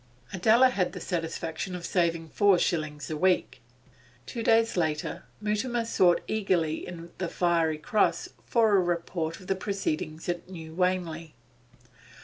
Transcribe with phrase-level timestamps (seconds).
[0.33, 3.61] Adela had the satisfaction of saving four shillings a week.
[4.25, 9.53] Two days later Mutimer sought eagerly in the 'Fiery Gross' for a report of the
[9.53, 11.35] proceedings at New Wanley.